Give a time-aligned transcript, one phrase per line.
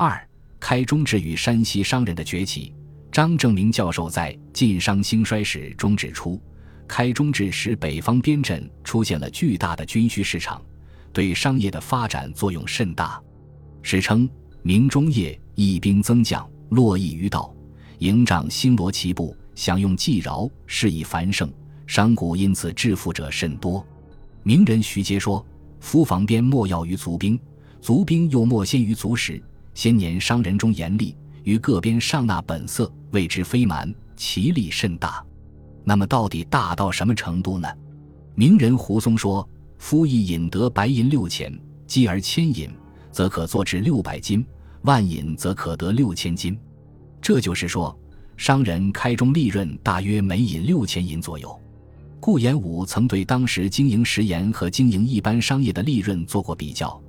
[0.00, 0.16] 二、
[0.60, 2.72] 开中制与山西商人的崛起。
[3.10, 6.40] 张正明教授在《晋商兴衰史》中指出，
[6.86, 10.62] 开中制使北方边镇出现了巨大的军需市场，
[11.12, 13.20] 对商业的发展作用甚大。
[13.82, 14.30] 史称：
[14.62, 17.52] 明中叶，义兵增将，络绎于道，
[17.98, 21.52] 营帐星罗棋布，享用济饶，事以繁盛，
[21.88, 23.84] 商贾因此致富者甚多。
[24.44, 25.44] 名人徐阶说
[25.80, 27.36] ：“夫防边莫要于卒兵，
[27.80, 29.42] 卒兵又莫先于卒史。
[29.78, 35.24] 先年商人中严厉，于各边上纳本色，谓之非蛮，其力甚大。
[35.84, 37.68] 那么到底大到什么程度呢？”
[38.34, 42.68] 名人胡松说：“夫一引得白银六钱，积而千引，
[43.12, 44.42] 则可做至六百斤；
[44.82, 46.58] 万引则可得六千斤。
[47.22, 47.96] 这就是说，
[48.36, 51.56] 商人开中利润大约每引六千银左右。”
[52.18, 57.00] 顾炎武曾对当时经营食盐和经营一般商业的利润做过比较，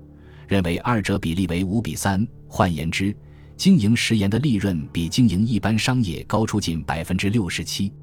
[0.47, 2.27] 认为二者比例为五比三。
[2.49, 3.15] 换言之，
[3.55, 7.93] 经营食盐的利润比经营一般商业高出近百分之六十七。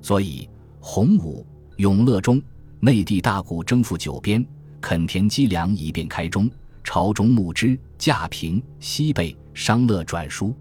[0.00, 1.44] 所以，洪武、
[1.76, 2.40] 永乐中，
[2.78, 4.46] 内地大股征服九边，
[4.80, 6.48] 垦田积粮以便开中，
[6.84, 10.54] 朝中募之，价平，西北商乐转输。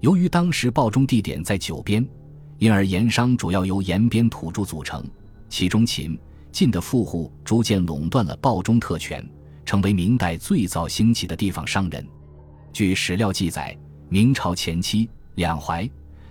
[0.00, 2.06] 由于当时报中地点在九边，
[2.58, 5.02] 因而盐商主要由沿边土著组成。
[5.48, 6.18] 其中，秦、
[6.52, 9.26] 晋的富户逐渐垄断了报中特权，
[9.64, 12.06] 成为明代最早兴起的地方商人。
[12.74, 13.74] 据史料记载，
[14.08, 15.88] 明朝前期，两淮、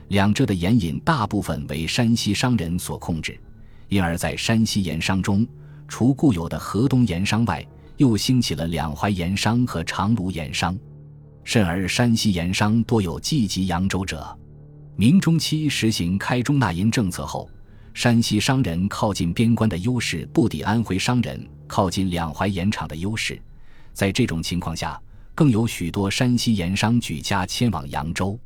[0.10, 3.40] 两浙的盐引大部分为山西商人所控制，
[3.88, 5.48] 因而，在山西盐商中，
[5.88, 10.78] 除固有的河东盐商外，又兴起了两淮盐商和长芦盐商。
[11.46, 14.38] 甚而，山西盐商多有寄籍扬州者。
[14.98, 17.50] 明中期实行开中纳银政策后。
[17.94, 23.40] 山西商人靠近边关的优势不敌安徽商人靠近两淮盐场的优势，
[23.94, 25.00] 在这种情况下，
[25.36, 28.40] 更有许多山西盐商举家迁往扬州。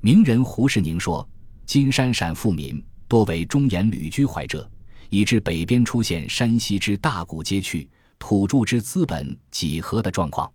[0.00, 1.26] 名人胡适宁说
[1.66, 4.68] ：“金山陕富民多为中盐旅居怀者，
[5.10, 7.88] 以致北边出现山西之大贾皆去，
[8.18, 10.50] 土著之资本几何的状况。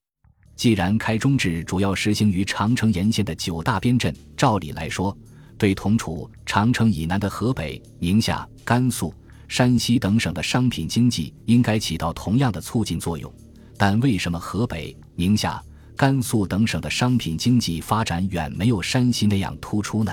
[0.56, 5.18] 既然开中制主要实行于长城沿线的九大边镇，照理来说。”
[5.58, 9.14] 对同处长城以南的河北、宁夏、甘肃、
[9.48, 13.32] 山西等省的商品经济应该起到同样的促进作用，
[13.78, 15.62] 但为什么河北、宁夏、
[15.96, 20.12] 甘肃等省的商品经济发展远没有山西那样突出呢？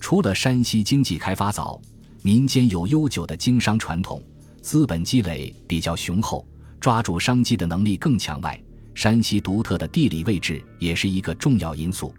[0.00, 1.80] 除了山西经济开发早，
[2.22, 4.20] 民间有悠久的经商传统，
[4.60, 6.44] 资本积累比较雄厚，
[6.80, 8.60] 抓住商机的能力更强外，
[8.94, 12.12] 山西独特的地理位置也是一个重要因素。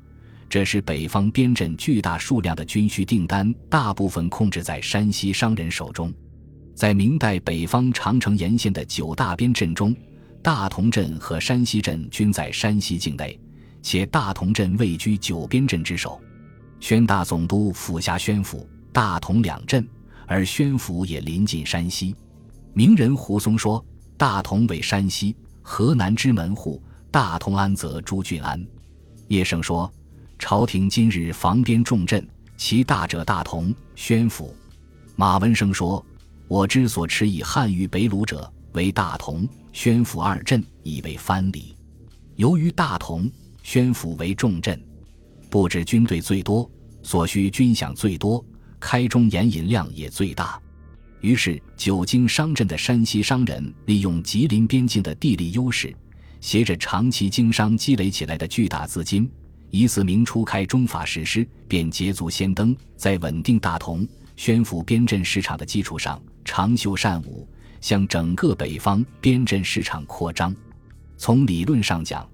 [0.50, 6.14] 这是北方边镇巨大数量的军需订单大部分控制在山西商人手中。
[6.76, 9.96] 在明代北方长城沿线的九大边镇中，
[10.44, 13.40] 大同镇和山西镇均在山西境内，
[13.82, 16.22] 且大同镇位居九边镇之首。
[16.82, 19.88] 宣大总督府辖宣府、大同两镇，
[20.28, 22.14] 而宣府也临近山西。
[22.74, 23.84] 名人胡松说
[24.18, 28.62] ：“大同为山西、河南之门户，大同安则诸郡安。”
[29.30, 29.90] 叶盛说。
[30.40, 32.28] 朝廷今日防边重镇，
[32.58, 34.54] 其大者大同、宣府。
[35.16, 36.06] 马文生说
[36.50, 41.76] ：“我之所持以汉于北虏者，为大同、宣府二镇，以为藩篱。
[42.36, 43.30] 由于大同、
[43.62, 44.82] 宣府为重镇，
[45.50, 46.70] 布置军队最多，
[47.02, 48.44] 所需军饷最多，
[48.80, 50.60] 开中盐引量也最大。
[51.22, 55.96] 于是，久经商镇的山西商人利用吉林边境的地理优势，
[56.42, 59.30] 携着长期经商积累起来的巨大资金。”
[59.72, 67.48] 以此明初开中法实施，便捷足先登，在稳定大同、宣府边镇市场的基础上，长修善武，
[67.84, 70.56] 向整个北方边镇市场扩张。
[71.18, 72.26] 从理论上讲，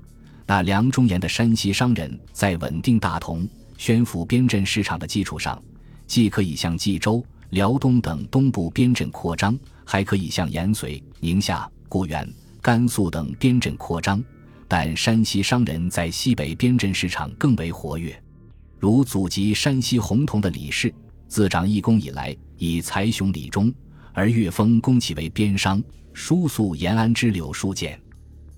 [0.46, 5.60] 那梁中岩的山西商人在稳定大同、宣府边镇市场的基础上，
[6.06, 14.24] 既可以向冀州、辽东等东部边镇扩张，还可以向延绥、宁夏、固原、甘肃等边镇扩张。
[14.68, 18.16] 但山西商人在西北边镇市场更为活跃，
[18.78, 20.94] 如祖籍山西洪洞的李氏，
[21.28, 23.74] 自长义公以来，以才雄李忠，
[24.20, 25.82] 而岳峰攻其为边商，
[26.12, 27.98] 叔宿延安之柳书简。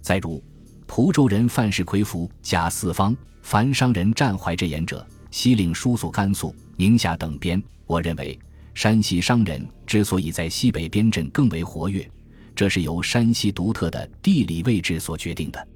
[0.02, 0.44] 再如
[0.88, 7.62] 蒲州人范氏魁服贾四方，凡商人战怀之言者，西领叔宿甘肃、宁夏等边。
[7.86, 8.40] 我认为，
[8.74, 12.10] 山西商人之所以在西北边镇更为活跃，
[12.56, 15.68] 这是由山西独特的地理位置所决定的。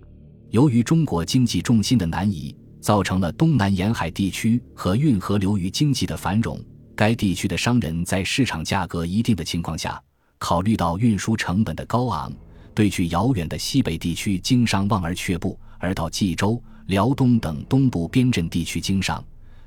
[0.49, 6.59] 由于中国经济重心的南移，造成了东南沿海地区和运河流域经济的繁荣。
[6.95, 10.01] 该地区的商人在市场价格一定的情况下，
[10.37, 12.31] 考虑到运输成本的高昂，
[12.73, 19.23] 对去遥远的西北地区经商望而却步，而到冀州、辽东等东部边镇地区经商，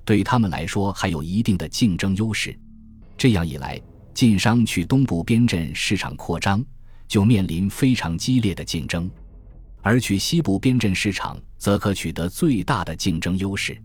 [0.07, 2.59] 对他们来说还有一定的竞争优势。
[3.17, 3.81] 这样一来，
[4.15, 6.65] 晋商去东部边镇市场扩张，
[7.07, 9.07] 就面临非常激烈的竞争；
[9.83, 13.77] 而去西部边镇市场，则可取得最大的竞争优势。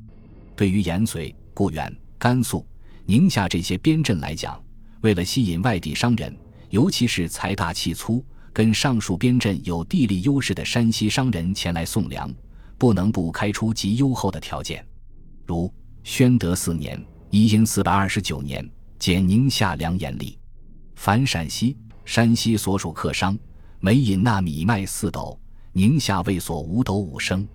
[0.56, 2.66] 对于延绥、固原、甘肃、
[3.06, 4.62] 宁夏这些边镇来讲，
[5.02, 6.34] 为了吸引外地商人，
[6.70, 8.24] 尤其是财大气粗、
[8.54, 12.34] 跟上述边镇有地利优势的山西商人前来送粮，
[12.78, 14.86] 不能不开出极优厚的条件。
[15.46, 15.72] 如
[16.04, 18.68] 宣德四年（一因四百二十九年），
[18.98, 20.38] 减宁夏粮盐利，
[20.96, 21.76] 凡陕西、
[22.06, 23.38] 山西所属客商，
[23.82, 25.38] 每引纳米麦四斗，
[25.74, 27.46] 宁夏为所五斗五升，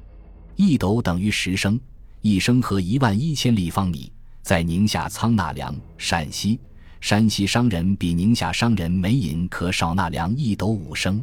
[0.56, 1.80] 一斗等于十升。
[2.20, 4.12] 一升合一万一千立方米，
[4.42, 6.58] 在宁夏仓纳粮，陕西、
[7.00, 11.22] 山西商人比宁夏商人每银可少纳粮一斗五升。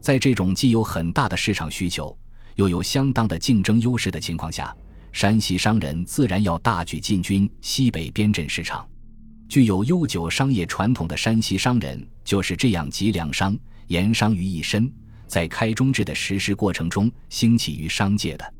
[0.00, 2.16] 在这种既有很大的市场需求，
[2.56, 4.74] 又有相当的竞争优势的情况下，
[5.12, 8.86] 山西商人自然要大举进军西北边镇市场。
[9.48, 13.56] 具有悠久商业传统的山西商人就是这样集粮商、
[13.88, 14.90] 盐商于一身，
[15.26, 18.54] 在开中制的实施过程中兴起于商界的。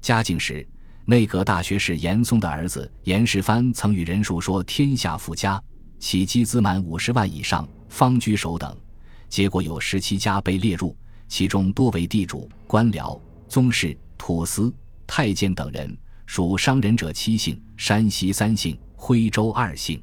[0.00, 0.66] 嘉靖时。
[1.06, 5.62] 内阁大学士严嵩的儿子严世蕃曾与人述说天下富家，
[5.98, 8.74] 其积资满五十万以上，方居首等。
[9.28, 10.96] 结果有十七家被列入，
[11.28, 14.72] 其中多为地主、官僚、宗室、土司、
[15.06, 15.94] 太监等人。
[16.24, 20.02] 属商人者七姓，山西三姓，徽州二姓。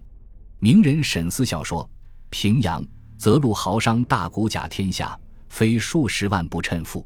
[0.59, 1.89] 名人沈思孝说
[2.29, 2.85] ：“平阳
[3.17, 5.19] 则路豪商大贾甲天下，
[5.49, 7.03] 非数十万不称富。”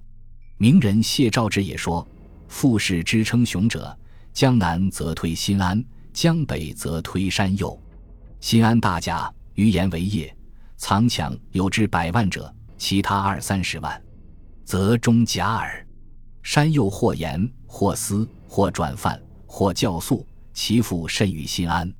[0.60, 2.06] 名人谢兆之也说。
[2.48, 3.98] 富士之称雄者，
[4.34, 5.84] 江南则推新安，
[6.14, 7.80] 江北则推山右。
[8.40, 10.36] 新安大贾于盐为业，
[10.78, 14.02] 藏抢有至百万者，其他二三十万，
[14.64, 15.86] 则中甲耳。
[16.44, 21.92] 山右或盐，或丝，或转贩，或教粟，其富甚于新安。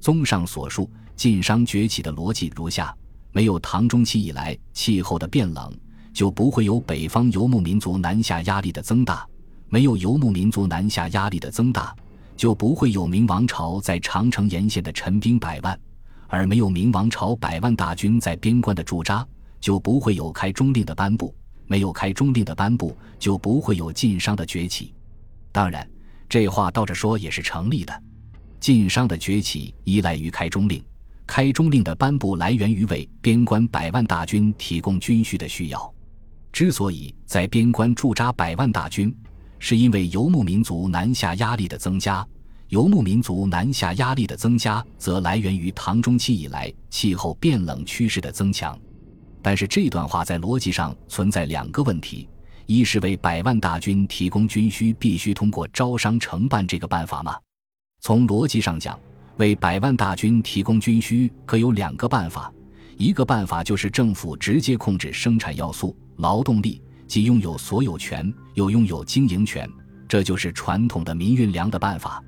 [0.00, 2.96] 综上所述，晋商崛起的逻辑如下：
[3.32, 5.72] 没有唐中期以来气候的变冷，
[6.12, 9.28] 就不会有北方游牧民族南下压力的增大。
[9.72, 11.96] 没有游牧民族南下压力的增大，
[12.36, 15.74] 就不会有明王朝在长城沿线的陈兵百万；
[16.28, 19.26] 而没有明王朝百万大军在边关的驻扎，
[19.62, 21.34] 就不会有开中令的颁布；
[21.66, 24.92] 没有开中令的颁布，就不会有晋商的崛起。
[25.50, 25.88] 当然，
[26.28, 28.02] 这话倒着说也是成立的。
[28.60, 30.84] 晋商的崛起依赖于开中令，
[31.26, 35.94] 开中令的颁布来源于为边关百万大军提供军需的需要。
[36.52, 39.10] 之所以在边关驻扎百万大军，
[39.64, 42.26] 是因为游牧民族南下压力的增加，
[42.70, 48.76] 游牧民族南下压力的增加，则来源于唐中期以来气候变冷趋势的增强。
[49.40, 52.28] 但是这段话在逻辑上存在两个问题：
[52.66, 57.38] 一是为百万大军提供军需必须通过招商承办这个办法吗？
[58.00, 58.98] 从逻辑上讲，
[59.36, 62.52] 为百万大军提供军需可有两个办法，
[62.96, 66.82] 一个办法就是政府直接控制生产要素、劳动力。
[67.12, 69.70] 既拥有所有权，又拥有经营权，
[70.08, 72.24] 这就是传统的民运粮的办法。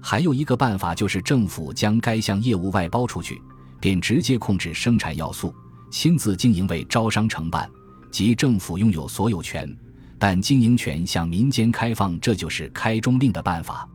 [0.00, 3.38] 还有一个办法，就是政府将该项业务外包出去，
[3.78, 5.54] 便直接控制生产要素，
[5.90, 7.70] 亲自经营为招商承办，
[8.10, 9.70] 即政府拥有所有权，
[10.18, 13.86] 但经营权向民间开放，这就是开中令的办法。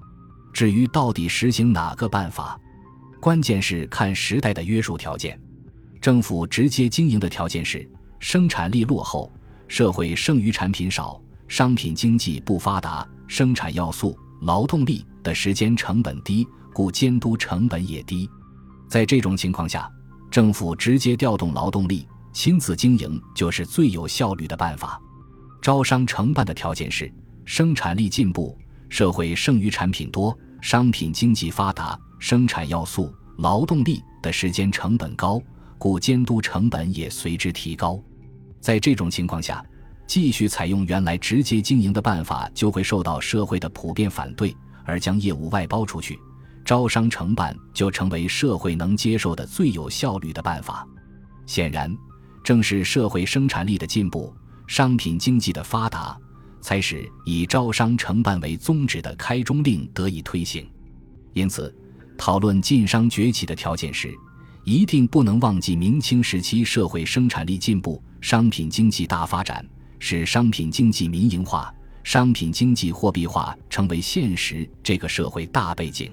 [0.54, 2.56] 至于到底实行哪个办法，
[3.20, 5.42] 关键是看时代的约束条件。
[6.00, 7.90] 政府直接经营的条件是
[8.20, 9.32] 生产力落后。
[9.68, 18.30] 社会剩余产品少，商品经济不发达，生产要素、劳动力的时间成本低，故监督成本也低。
[18.88, 19.92] 在这种情况下，
[20.32, 25.00] 政府直接调动劳动力，亲自经营就是最有效率的办法。
[25.62, 27.12] 招商承办的条件是
[27.44, 28.58] 生产力进步，
[28.90, 35.42] 社会剩余产品多，商品经济发达，生产要素、劳动力的时间成本高，
[35.78, 38.02] 故监督成本也随之提高。
[38.60, 39.64] 在这种情况下，
[40.06, 46.18] 继续采用原来直接经营的办法，就会受到社会的普遍反对；而将业务外包出去，
[46.64, 50.88] 招商承办就成为社会能接受的最有效率的办法。
[51.46, 51.96] 显然，
[52.44, 54.34] 正是社会生产力的进步、
[54.68, 56.18] 商品经济的发达，
[56.62, 60.70] 才使以招商承办为宗旨的开中令得以推行。
[61.34, 61.74] 因此，
[62.18, 64.14] 讨论晋商崛起的条件时，
[64.64, 68.02] 一定不能忘记明清时期社会生产力进步。
[68.28, 69.66] 商品经济大发展，
[70.00, 74.70] 使商品经济民营化、商品经济货币化成为现实。
[74.84, 76.12] 这个社会大背景，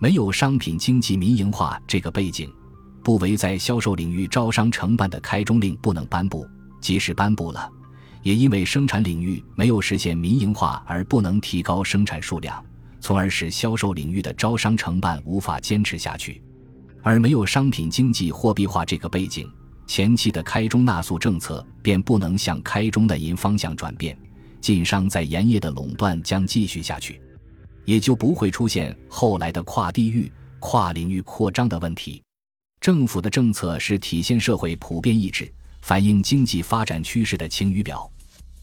[0.00, 2.52] 没有商品经济民营化这个背景，
[3.00, 6.44] 不为在销售领域招商承办的开中令不能颁布；
[6.80, 7.70] 即使颁布了，
[8.24, 12.60] 也因为生产领域没有实现民营化而不能提高生产数量，
[13.00, 16.42] 从而使销售领域的招商承办无法坚持下去。
[17.04, 19.48] 而没有商品经济货币化这个背景，
[19.86, 24.18] 前期的开中纳粟政策便不能向开中的银方向转变，
[24.60, 27.20] 晋商在盐业的垄断将继续下去，
[27.84, 32.22] 也就不会出现后来的跨地域、跨领域扩张的问题。
[32.80, 35.50] 政府的政策是体现社会普遍意志、
[35.80, 38.10] 反映经济发展趋势的晴雨表。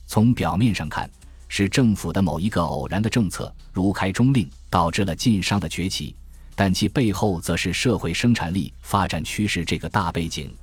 [0.05, 1.09] 从表面上看，
[1.47, 6.13] 是政府的某一个偶然的政策，如开中令，导致了晋商的崛起；
[6.53, 10.53] 但其背后则是社会生产力发展趋势这个大背景。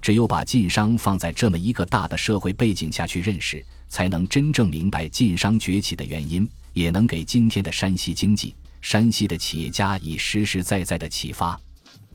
[0.00, 11.60] 只有把晋商放在这么一个大的社会背景下去认识，才能真正明白晋商崛起的原因，也能给今天的山西经济、山西的企业家以实实在在的启发。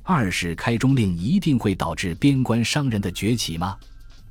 [0.01, 3.77] 二是开中令一定会导致边关商人的崛起吗？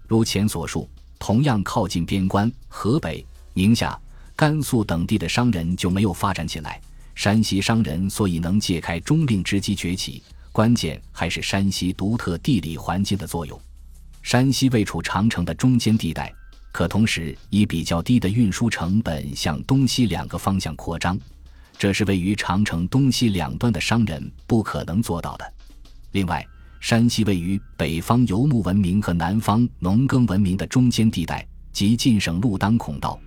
[0.07, 0.89] 如前所述。
[1.19, 3.97] 同样靠近边关，河北、宁夏、
[4.35, 6.81] 甘肃等地的商人就没有发展起来。
[7.15, 10.21] 山西商人所以能借开中令之机崛起，
[10.53, 13.59] 关键还是山西独特地理环境的作用。
[14.23, 16.33] 山西位处长城的中间地带，
[16.73, 21.19] 可同时以比较低的运输成本向东西两个方向扩张，
[21.79, 25.53] 这是位于长城东西两端的商人不可能做到的。
[26.13, 26.47] 另外，
[26.81, 33.19] 山西位于北方游牧文明和南方农耕文明的中间地带，即晋省路当孔道。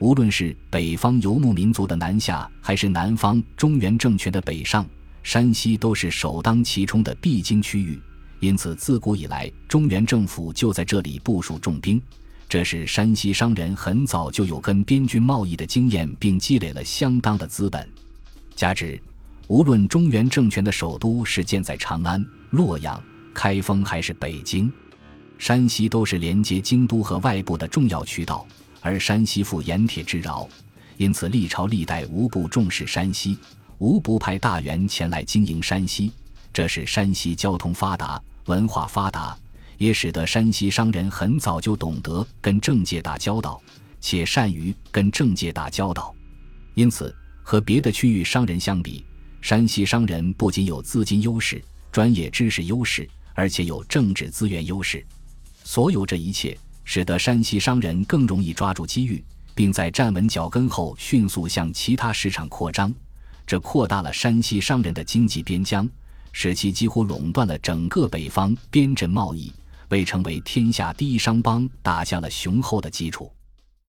[0.00, 4.86] 无论是北方游牧民族的南下，还是南方中原政权的北上，
[5.24, 8.00] 山西都是首当其冲的必经区域。
[8.40, 12.00] 因此，自古以来，中原政府就在这里部署重兵。
[12.46, 17.88] 这是山西商人很早就有跟边军贸易的经验，并积累了相当的资本。
[18.54, 19.00] 加之，
[19.48, 22.24] 无论中原政权的首都是建在长安。
[22.50, 23.02] 洛阳、
[23.32, 24.70] 开封还是北京、
[25.38, 28.46] 山西，都是连接京都和外部的重要渠道。
[28.82, 30.46] 而山西富盐铁之饶，
[30.98, 33.38] 因此历朝历代无不重视山西，
[33.78, 36.12] 无不派大员前来经营山西。
[36.52, 39.36] 这使山西交通发达、文化发达，
[39.78, 43.60] 也使得山西商人很早就懂得跟政界打交道，
[44.00, 46.14] 且善于跟政界打交道。
[46.74, 49.04] 因此，和别的区域商人相比，
[49.40, 51.62] 山西商人不仅有资金优势。
[51.90, 55.06] 专业知识优势，而且有政治资源优势，
[55.62, 62.92] 所有这一切使得山西商人更容易抓住机遇，并在站稳脚跟后迅速向其他市场扩张。
[63.46, 65.88] 这扩大了山西商人的经济边疆，
[66.32, 69.52] 使其几乎垄断了整个北方边镇贸易，
[69.90, 73.30] 为成为天下第一商帮打下了雄厚的基础。